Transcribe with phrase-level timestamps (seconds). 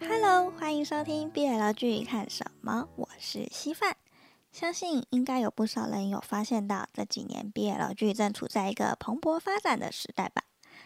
[0.00, 2.88] Hello，欢迎收听 BL 剧看什么？
[2.94, 3.96] 我是稀饭。
[4.52, 10.44] 相信应该有不少人有发现到，这几年 BL 剧正处在一个蓬勃发展的时代吧。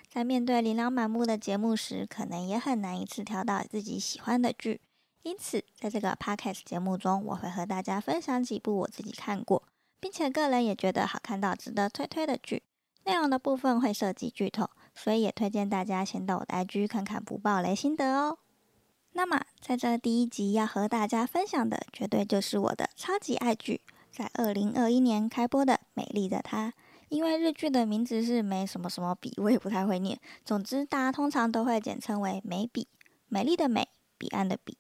[0.08, 4.80] 在面对琳琅满目的节目时，可能也很难一次挑到自己喜欢的剧。
[5.22, 9.62] 因此，在这个 Podcast 节目中，我会和大家分享几部我自己看过，
[10.00, 12.62] 并且个人也觉得好看到值得推推的剧。
[13.04, 18.38] 内容的部分会涉及剧透，所以也推荐大家先到我的 IG 看看不爆雷心得哦。
[19.14, 26.68] 那么，在这第一集要和大家分享的，绝对就是我的超级爱剧，在二零二一年开播的《美丽的她》。
[27.08, 30.18] 因为日剧的名字是没什么什么笔，我也不太会念。
[30.46, 32.88] 总之，大家通常都会简称为“美笔”，
[33.28, 34.78] 美丽的美，彼岸的彼。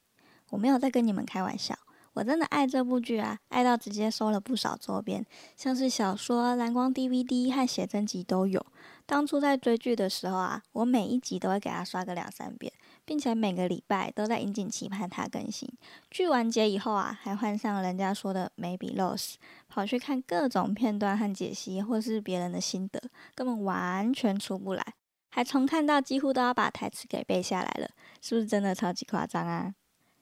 [0.48, 1.78] 我没有在跟你们开玩笑。
[2.14, 5.24] 我真的爱这部剧啊，爱到直接收了不少周边，
[5.56, 8.64] 像是小说、蓝光 DVD 和写真集都有。
[9.06, 12.72] 当初在追剧的时候啊，我每一集都会给他刷个两三遍，
[13.04, 15.68] 并且每个礼拜都在引颈期盼他更新。
[16.10, 19.34] 剧完结以后啊，还换上人家说的 Maybe Lost，
[19.68, 23.00] 跑去看各种片段和解析，或是别人的心得，
[23.34, 24.84] 根本完全出不来。
[25.30, 27.88] 还重看到几乎都要把台词给背下来了，
[28.20, 29.74] 是不是真的超级夸张啊？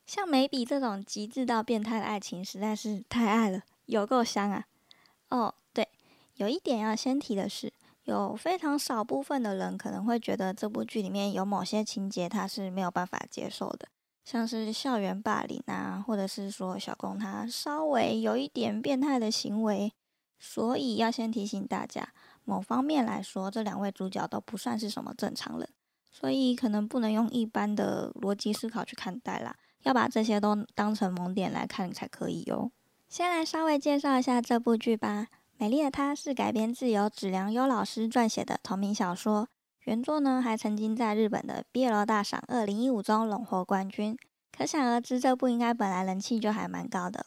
[0.07, 4.65] 像眉笔这种极致到变态的爱情，实在是太爱了，有够香啊！
[5.29, 5.89] 哦，对，
[6.37, 7.73] 有一点要先提的是，
[8.11, 13.89] 有非常少部分的人可能会觉得这部剧里面有某些情节他是没有办法接受的，
[14.25, 19.93] 像是校园霸凌啊，或者是说小公他稍微有一点变态的行为，
[20.39, 22.13] 所以要先提醒大家，
[22.45, 25.69] 某方面来说，这两位主角都不算是什么正常人，
[26.11, 29.57] 所以可能不能用一般的逻辑思考去看待啦。
[29.83, 32.71] 要把这些都当成萌点来看才可以哦。
[33.09, 35.23] 先来稍微介绍一下这部剧吧，
[35.61, 39.47] 《美丽的她》是改编自由指良优老师撰写的同名小说，
[39.85, 44.17] 原作呢还曾经在日本的 BL 大赏二零一五中荣获冠军，
[44.57, 47.27] 可想而知这部应该本来人气就还蛮高的。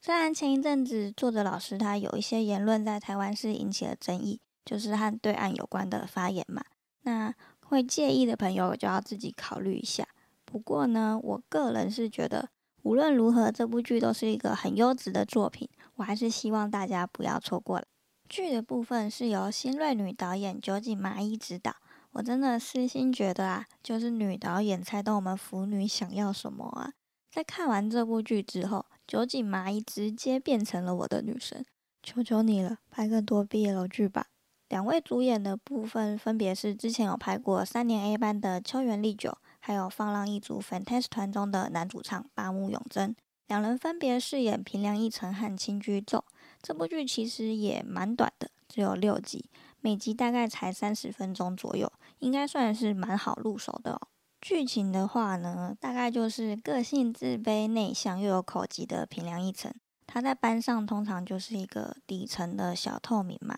[0.00, 6.64] 虽然前一阵子作者老师他有一些言论在台湾是引起了争议，就是和对岸有关的发言嘛，
[7.02, 7.34] 那
[7.66, 10.08] 会介意的朋友就要自己考虑一下。
[10.46, 12.48] 不过呢，我个人是觉得，
[12.84, 15.66] 无论如何，这部剧都是一个很优质的作品。
[15.96, 17.86] 我还是希望大家不要错过了。
[18.28, 21.76] 剧的部分是由新锐女导演酒井麻衣执导。
[22.12, 26.92] 我真的私心觉得啊，就是女导演猜到我们腐女想要什么啊！
[27.32, 31.64] 在看完这部剧之后，酒井麻衣直接变成了我的女神。
[32.02, 34.26] 求求你了，拍更多 BL 剧吧！
[34.68, 39.38] 两位主演的部分分别是之前有拍过三年 A 班的秋元丽久。
[39.66, 43.16] 还有放浪一族 Fantase 团中的男主唱八木永真，
[43.46, 46.22] 两人分别饰演平良一成和青居宙。
[46.60, 49.48] 这部剧其实也蛮短的，只有六集，
[49.80, 54.08] 每集大概才三十分钟左右，应该算是蛮好入手的哦。
[54.42, 59.72] 剧情的话呢，大概就是个性自卑、内向又有口疾的平良一成，
[60.06, 63.56] 他在班上通常就是一个底层的小透明嘛。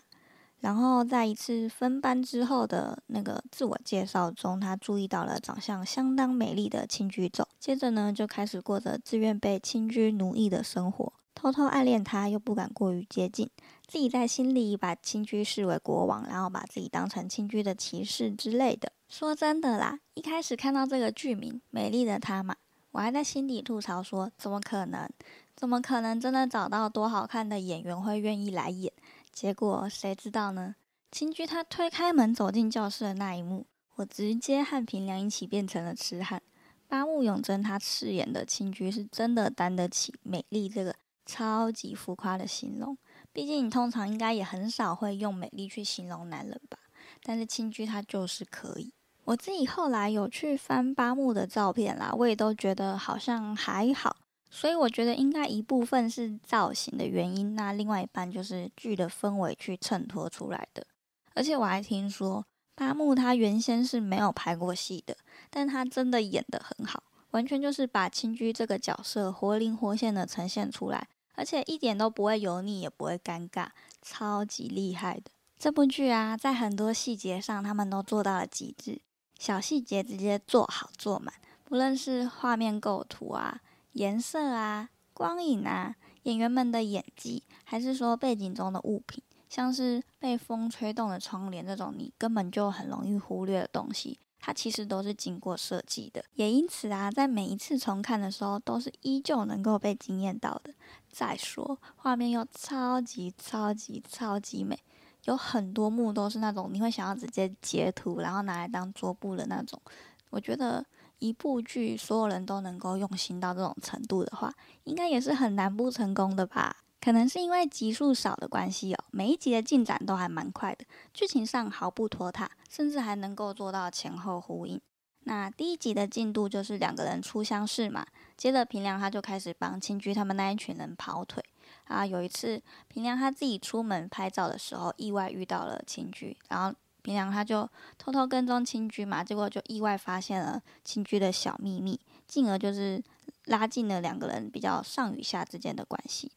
[0.59, 13.49] 然后在一次分班之后的那个自我介绍中，他注意到了长相相当美丽的青居宙，接着呢就开始过着自愿被青居奴役的生活，偷偷暗恋他又不敢过于接近，
[13.85, 18.91] 自己在心里把青居视为国王，然后把自己当成青居的骑士之类的。
[19.07, 22.55] 说真的啦，一开始看到这个剧名《美丽的她》嘛，
[22.91, 25.07] 我还在心底吐槽说，怎么可能？
[25.55, 28.93] 怎么可能真的找到多好看的演员会愿意来演？
[29.39, 30.73] 结果谁知道呢？
[31.11, 33.67] 青居他推开门走进教室的那一幕，
[33.97, 36.41] 我直接和平良一起变成了痴汉。
[36.87, 42.97] 八木永真他饰演的青居是真的担得起美丽这个超级浮夸的形容。
[43.31, 46.79] 毕竟你通常应该也很少会用美丽去形容男人吧？
[47.21, 48.91] 但是青居他就是可以。
[49.25, 54.17] 我自己后来有去翻八木的照片啦，我也都觉得好像还好。
[54.49, 60.85] 所以我觉得应该一部分是造型的原因，那另外一半就是剧的氛围去衬托出来的。
[61.33, 65.15] 而且我还听说八木他原先是没有拍过戏的，
[65.49, 73.67] 但他真的演得很好，完全就是把青居这个角色活灵活现的呈现出来，而且一点都不会油腻，也不会尴尬，
[74.01, 75.23] 超级厉害的。
[75.59, 79.01] 这部剧啊，在很多细节上他们都做到了极致，
[79.37, 81.33] 小细节直接做好做满，
[81.63, 83.59] 不论是画面构图啊。
[83.97, 96.23] 颜色啊，光影啊，演员们的演技，还是说背景中的物品，像是被风吹动的窗帘这种你根本就很容易忽略的东西，它其实都是经过设计的。
[96.35, 100.71] 也因此啊，在每一次重看的时候，都是依旧能够被惊艳到的。
[101.11, 104.77] 再说，画面又超级超级超级美，
[105.25, 109.81] 有很多幕都是那种你会想要直接截图，然后拿来当桌布的那种。
[110.29, 110.85] 我觉得。
[111.19, 114.53] 一部剧所有人都能够用心到这种程度的话，
[114.83, 116.77] 应该也是很难不成功的吧？
[116.99, 124.81] 可能是因为集数少的关系哦，每一集的进展都还蛮快的，剧情上毫不拖沓，甚至还能够做到前后呼应。
[125.23, 128.05] 那第一集的进度就是两个人初相识嘛，
[128.35, 131.43] 接着平良他就开始帮青居他们那一群人跑腿
[131.85, 132.05] 啊。
[132.05, 136.73] 有一次平良他自己出门拍照的时候，意外遇到了青居，然后
[137.07, 137.65] 平良他就
[137.97, 143.01] 偷偷跟踪青居嘛，结果就意外发现了青居的小秘密，进而就是
[143.45, 146.29] 拉近了两个人比较上与下之间的关系。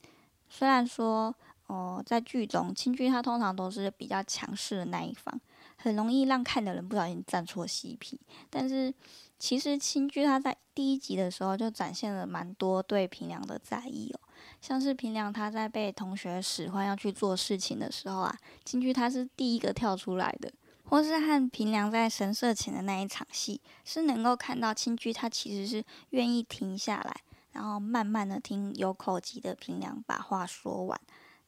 [0.48, 1.34] 虽然说，
[1.66, 5.40] 哦，在剧中青居他通常都是比较强势的那一方，
[5.76, 8.20] 很容易让看的人不小心站错 CP。
[8.48, 8.94] 但是
[9.40, 14.20] 其实青居他在第一集的时候就展现了蛮多对平良的在意哦，
[14.60, 20.52] 像是平良他在被同学使唤要去做事情的时候啊，青居他是第一个跳出来的，
[20.84, 27.16] 或是和平良在神社前的那一场戏，是能够看到青居他其实是愿意停下来。
[27.52, 31.00] 然后慢慢的听有口疾的平良把话说完。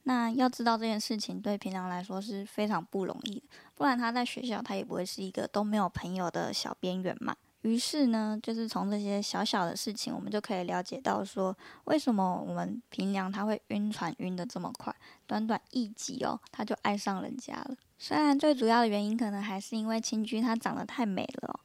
[0.03, 3.43] 那要知道这件事情对平良来说是非常不容易的，
[3.73, 7.33] 不然他在学校他也不会是一个都没有朋友的小边缘嘛。
[7.63, 14.95] 于是呢，就是从这些小小的事情，我们就可以了解到说，为什么我们平良他会晕船晕的这么快，
[15.25, 17.75] 短短一集哦，他就爱上人家了。
[17.97, 21.59] 虽然最主要的原因可能还是因为青居她长得太美了。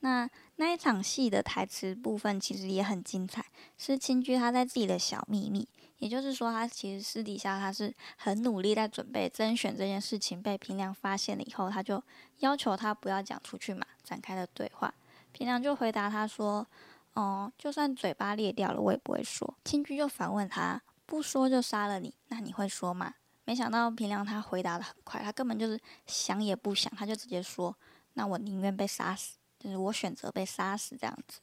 [0.00, 3.44] 那那一场戏的台词部分其实也很精彩，
[3.78, 12.02] 是青居他在自己的小秘密，也就是说他其实私底下他是很努力在准备甄选这件事情，被平良发现了以后，他就
[12.38, 14.92] 要求他不要讲出去嘛，展开了对话。
[15.32, 16.66] 平良就回答他说
[17.14, 23.14] ：“哦，就算嘴巴裂掉了，我也不会说。”青居就反问他：“不说就杀了你，那你会说吗？”
[23.44, 27.76] 没想到平良他回答的很快，他根本就是想也不想，他就直接说
[28.14, 31.38] ：“那我宁愿被杀死。”就是我选择被杀死这样子，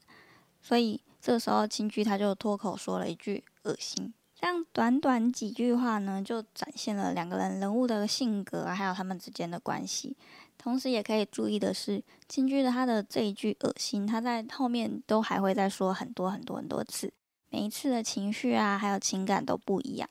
[0.61, 4.13] 所以这时候青居他就脱口说了一句“恶心”。
[4.39, 10.15] 这样短短几句话呢，就展现了两个人人物的性格，还有他们之间的关系。
[10.57, 17.11] 同时也可以注意的是，青居的他的这一句“恶心”，他在后面都还会再说很多很多很多次，
[17.49, 20.09] 每一次的情绪啊，还有情感都不一样。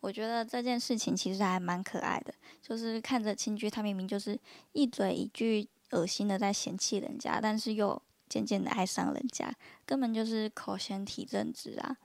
[0.00, 4.38] 我觉得这件事情其实还蛮可爱的，就是看着青居他明明就是
[4.72, 5.68] 一嘴一句。
[5.92, 9.52] 恶心的在嫌弃人家，但是又渐渐的爱上人家，
[9.84, 11.96] 根本就是口嫌体正直啊！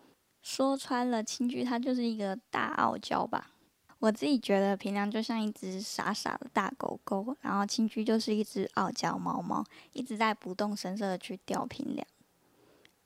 [0.46, 3.50] 说穿了，青居它就是一个大傲娇吧。
[3.98, 12.08] 我自己觉得平良就像一只傻傻的大狗狗，然后青居就是一只傲娇猫猫，一直在不动声色的去吊平良。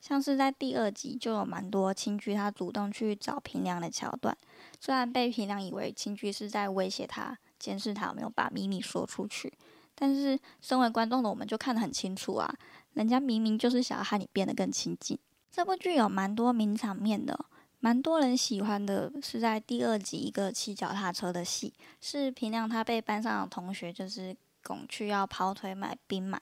[0.02, 4.38] 像是在第二集就有蛮多青居他主动去找平良的桥段，
[4.82, 9.54] 虽然被平良以为青居是在威胁他，监视他有没有把秘密说出去。
[9.96, 12.54] 但是，身为观众的我们就看得很清楚啊，
[12.96, 15.18] 人家明明就是想要和你变得更亲近。
[15.52, 17.46] 这部剧有蛮多名场面的，
[17.80, 26.40] 蛮多人喜欢的是在第二集一个骑脚踏车的戏，是平亮他被班上的同学就是拱去要跑腿买冰嘛，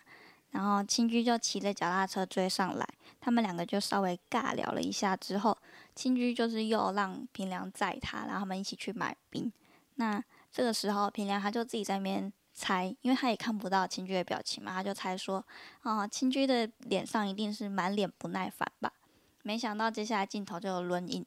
[0.52, 2.88] 然后青居就骑着脚踏车追上来，
[3.20, 5.58] 他们两个就稍微尬聊了一下之后，
[5.96, 9.52] 青居就是又让平良载他，然后他们一起去买冰。
[9.96, 12.32] 那这个时候平良他就自己在那边。
[12.60, 15.46] 猜，因为他也看不到青居的表情嘛，他就猜说，
[15.84, 18.92] 啊，青居的脸上一定是满脸不耐烦吧。
[19.48, 21.26] 没想到接下来镜头就轮影，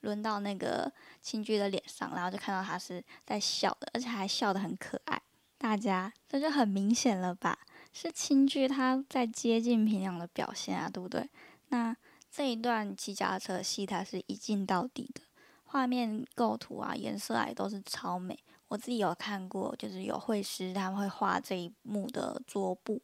[0.00, 5.22] 轮到那个青居的脸上，然后就看到他是在笑的，而且还笑得很可爱。
[5.56, 7.58] 大家这就很明显了吧？
[7.90, 11.26] 是青居他在接近平良的表现啊，对不对？
[11.68, 11.96] 那
[12.30, 15.22] 这一段骑脚踏车戏，它是一镜到底的，
[15.64, 18.38] 画面构图啊，颜色啊都是超美。
[18.68, 23.00] 我自己有看过，就是有绘师他们会画这一幕的桌布，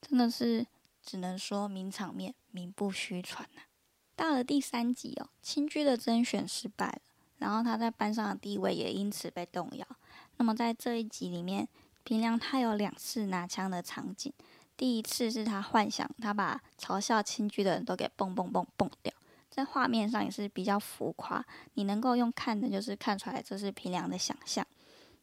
[0.00, 0.64] 真的是
[1.02, 3.62] 只能说名场面，名不虚传呐。
[4.18, 7.00] 到了第三集哦，青居的甄选失败了，
[7.38, 9.86] 然后他在班上的地位也因此被动摇。
[10.38, 11.68] 那么在这一集里面，
[12.02, 14.32] 平良他有两次拿枪的场景，
[14.76, 19.14] 第一次是他幻想他把嘲笑青居的人都给蹦蹦蹦蹦掉。
[19.48, 21.44] 在画面上也是比较浮夸，
[21.74, 24.66] 你能够用看的，就是看出来这是平良的想象。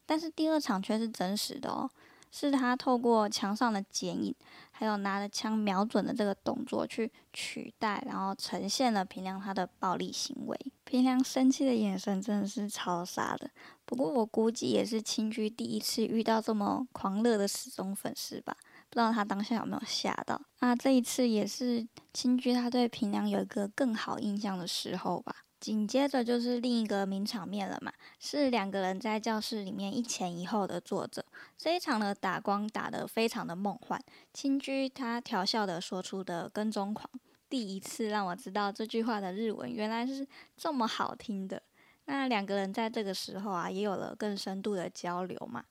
[0.06, 1.90] 但是第二场却是真实的哦，
[2.38, 4.34] 是他透过墙上的剪影，
[4.70, 10.58] 还有拿着枪瞄准的这个动作去取代，然后呈现了平良他的暴力行为。
[10.84, 13.50] 平良生气的眼神真的是超杀的，
[13.86, 18.54] 不过我估计也是青居第一次遇到这么狂热的死忠粉丝吧。
[18.90, 20.38] 不知道他当下有没有吓到？
[20.60, 25.34] 那这一次也是青居他对平良有一个更好印象的时候吧。
[25.66, 31.26] 紧接着就是另一个名场面了嘛，是两个人在教室里面一前一后的坐着，
[31.58, 34.00] 这一场的打光打得非常的梦幻。
[34.32, 37.10] 青居他调笑的说出的跟踪狂，
[37.48, 40.24] 第一次让我知道这句话的日文原来是
[40.56, 41.60] 这么好听的。
[42.04, 45.64] 那两个人在这个时候啊，也有了更深度的交流嘛。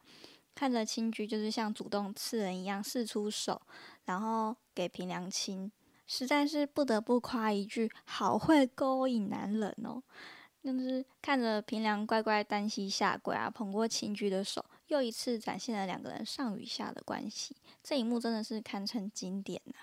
[0.53, 3.61] 看着青居就是像主动刺人一样试出手，
[4.03, 5.71] 然后给平良亲。
[6.07, 10.01] 实在是不得不夸一句，好会勾引男人哦！
[10.63, 17.55] 就是看着平良乖乖单膝下跪啊，捧过秦居的手，又一次展现了两个人上与下的关系。
[17.83, 19.73] 这一幕真的是堪称经典呐！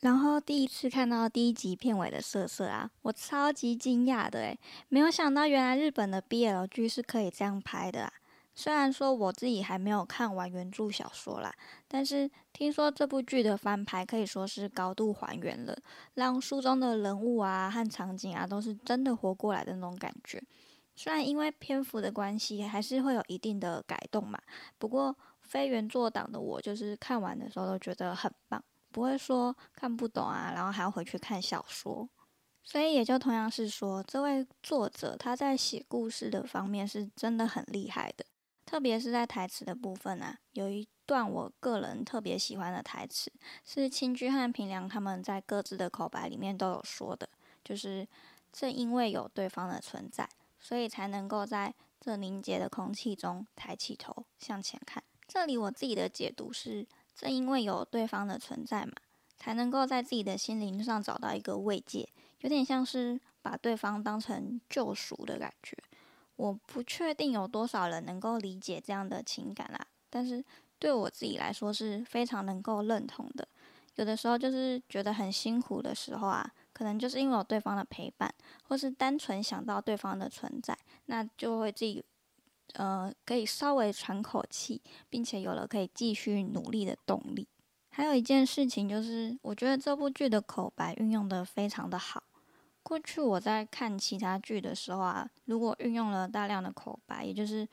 [0.00, 8.12] 然后第一次看到第一集片尾的色色啊，我超级惊讶的诶，没有想到原来日本的 BL 剧是可以这样拍的啊！
[8.58, 11.54] 虽然说我自己还没有看完原著小说啦，
[11.86, 15.76] 但是听说这部剧的翻拍可以说是高度还原了，
[16.14, 20.42] 让书中的人物啊和场景啊都是真的活过来的那种感觉。
[20.96, 24.40] 虽然因为篇幅的关系，还是会有一定的改动嘛，
[24.78, 32.08] 不过非原作党的我就是看完的时候都觉得很棒，不会说看不懂啊，然后还要回去看小说。
[32.64, 38.24] 所以也就同样是说，这位作者他在写故事的方面是真的很厉害的。
[38.66, 43.32] 特别是在台词的部分啊，有一段我个人特别喜欢的台词，
[43.64, 47.28] 是青居和平良他们在各自的口白里面都有说的，
[47.64, 48.06] 就是
[48.52, 55.02] 正因为有对方的存在，所以才能够在这凝结的空气中抬起头向前看。
[55.28, 58.92] 这里我自己的解读是，正因为有对方的存在嘛，
[59.36, 62.08] 才能够在自己的心灵上找到一个慰藉，
[62.40, 65.76] 有点像是把对方当成救赎的感觉。
[66.36, 70.44] 我不确定有多少人能够理解这样的情感啦，但是
[70.78, 73.48] 对我自己来说是非常能够认同的。
[73.96, 78.32] 有的时候就是觉得很辛苦的时候啊，可能就是因为有对方的陪伴，
[78.64, 80.76] 或是单纯想到对方的存在，
[81.06, 82.04] 那就会自己
[82.74, 87.48] 呃可以稍微喘口气，并且有了可以继续努力的动力。
[87.88, 92.22] 还有一件事情就是，我觉得这部剧的口白运用的非常的好。
[92.86, 97.68] 过去我在看其他剧的时候啊，如果运用了大量的口白，也就是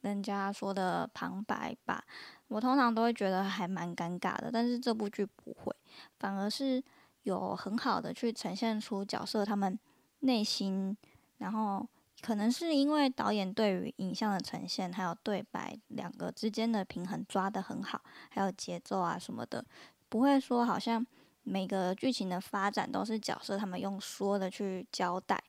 [0.00, 2.02] 人家说的旁白吧，
[2.48, 4.50] 我通常都会觉得还蛮尴尬的。
[4.52, 5.72] 但是这部剧不会，
[6.18, 6.82] 反而是
[7.22, 9.78] 有很好的去呈现出角色他们
[10.18, 10.96] 内心，
[11.38, 11.86] 然后
[12.20, 19.64] 可能是因为导演对于影像的呈现还有对白两个之间的平衡抓得很好，还有节奏啊什么的，
[20.08, 21.06] 不会说好像。
[21.42, 25.42] 每个剧情的发展都是角色他们用说的去交代，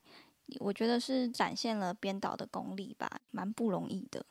[0.60, 4.24] 我觉得是展现了编导的功力吧，蛮不容易的。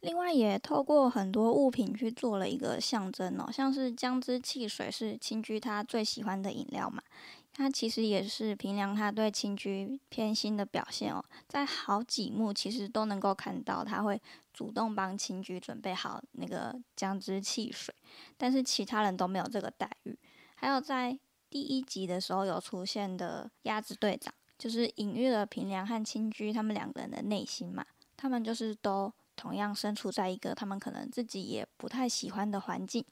[0.00, 7.02] 另外也透过很多物品去做了一个象征哦，像是姜汁汽水是青居他最喜欢的饮料嘛，
[7.52, 14.18] 它其实也是平良他对青居偏心的表现哦，在好几幕其实都能够看到他会
[14.54, 17.94] 主动帮青居准备好那个姜汁汽水，
[18.38, 20.18] 但是其他人都没有这个待遇。
[20.60, 27.82] 还有在第一集的时候有出现的鸭子队长，就是隐喻了平良和青居他们两个人的内心嘛。
[28.14, 33.02] 他们就是都同样身处在一个他们可能自己也不太喜欢的环境，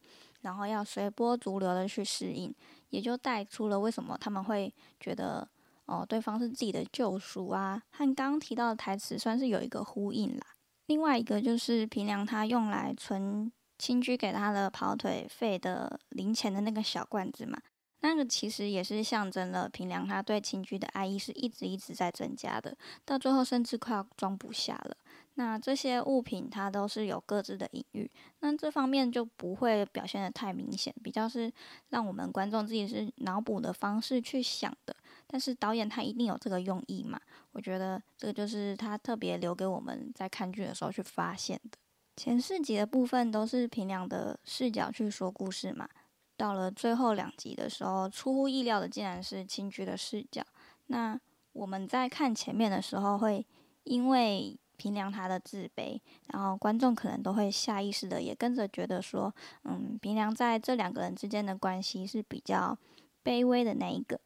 [0.42, 2.54] 然后要随波逐流的去适应，
[2.90, 5.48] 也就带出了为什么他们会觉得
[5.86, 10.46] 哦对方是自己的救赎啊，和刚刚提到的台词算是有一个呼应啦。
[10.84, 13.50] 另外一个就是平良他用来存。
[13.78, 17.58] 亲居给他的跑腿费的零钱的那个小罐子嘛，
[18.00, 24.96] 那个其实也是象征了平良他对亲居的爱意是一直一直在增加的，到最后甚至快要装不下了。
[25.34, 31.52] 那这些物品它都是有各自的隐喻，那这方面就不会表现的太明显，比较是
[31.90, 34.96] 让我们观众自己是脑补的方式去想的。
[35.28, 37.20] 但是导演他一定有这个用意嘛？
[37.52, 41.78] 我觉得这个就是他特别留给我们在看剧的时候去发现的。
[42.18, 45.88] 前四集的部分都是平良的视角去说故事嘛，
[46.36, 50.42] 到了最后两集的时候，出乎意料的竟然是青居的视角。
[50.88, 51.16] 那
[51.52, 53.46] 我们在看前面的时候，会
[53.84, 56.00] 因为平良他的自卑，
[56.32, 59.32] 然后观众可能都会下意识的也跟着觉得说，
[59.62, 62.76] 嗯，平良在这两个人之间的关系是比较
[63.22, 64.18] 卑微的那一个。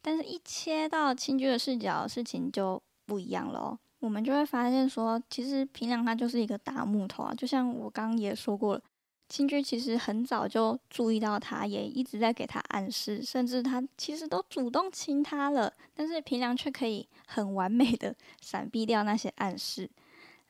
[0.00, 3.78] 但是，一切到青居的视角，事情就不一样了。
[4.04, 8.82] 我们就会发现说，其实平良他就是一个大木头啊，就像我刚刚也说过了，
[9.30, 19.88] 青居其实很早就注意到他，也一直在给他暗示，甚至他其实都主动亲他了，但是平良却可以很完美的 闪避掉那些暗示，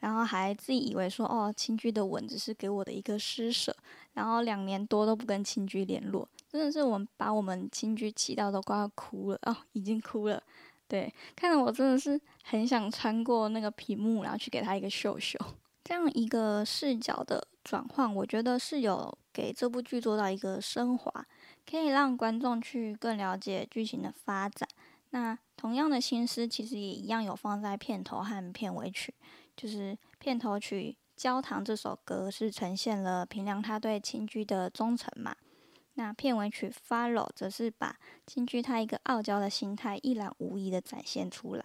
[0.01, 3.73] 然后还自己以为说，哦，青居的吻只是给我的一个施舍，
[4.15, 10.43] 然后两年多都不跟青居联络，真的是我们把我们青居气到都快要哭了哦，已经哭了。
[10.87, 15.39] 对，看得我真的是很想穿过那个屏幕，然后去给他一个秀秀。
[15.83, 21.27] 这样一个视角的转换，我觉得是有给这部剧做到一个升华，
[21.69, 24.69] 可以让观众去更了解剧情的发展。
[25.11, 29.15] 那同样的心思，其实也一样有放在片头和片尾曲，
[29.57, 35.35] 就是片头曲《焦糖》这首歌是呈现了平良他对青居的忠诚嘛。
[35.95, 37.97] 那片尾曲《Follow》则是把
[38.27, 41.65] 亲居他一个傲娇的心态一览无遗的展现出来。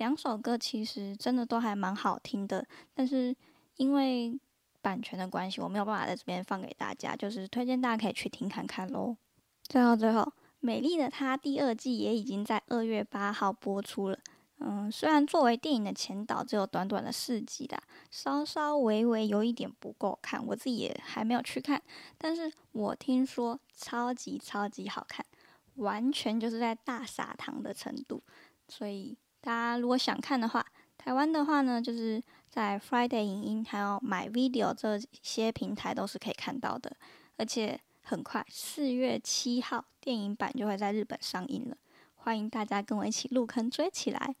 [0.00, 3.36] 两首歌其实真的都还蛮好听的，但是
[3.76, 4.40] 因为
[4.80, 9.14] 版权的关系，我没有办法在这边放给大家，就是推荐大家可以去听看看喽。
[9.62, 10.22] 最后，最后，
[10.60, 14.18] 《美丽的她》第二季也已经在二月八号播出了。
[14.60, 21.82] 嗯，虽然作为电影的前导只有短短的四集啦，稍稍微微有一点不够看，我自己也还没有去看。
[22.16, 25.26] 但是我听说超级超级好看，
[25.74, 28.22] 完全就是在大撒糖的程度。
[28.66, 30.64] 所以大家如果想看的话，
[30.98, 36.94] 台湾的话呢，就是在 Friday 影音还有买 Video 这些平台都是可以看到的。
[37.36, 41.76] 而且很快四月七号电影版就会在日本上映了，
[42.16, 44.34] 欢迎大家跟我一起入坑追起来。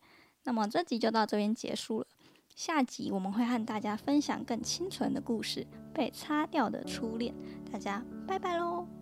[0.44, 2.06] 那么这集就到这边结束了，
[2.54, 7.34] 下集我们会和大家分享更清纯的故事——被擦掉的初恋。
[7.72, 8.99] 大家拜拜喽！